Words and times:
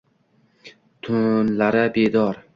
tunlari 1.03 1.85
bedor 1.97 2.35